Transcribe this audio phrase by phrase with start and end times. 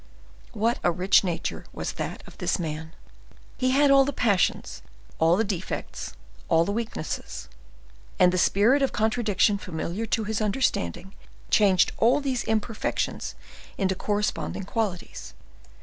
[0.53, 2.93] What a rich nature was that of this man!
[3.59, 4.81] He had all the passions,
[5.19, 6.13] all the defects,
[6.49, 7.47] all the weaknesses,
[8.17, 11.13] and the spirit of contradiction familiar to his understanding
[11.51, 13.35] changed all these imperfections
[13.77, 15.35] into corresponding qualities.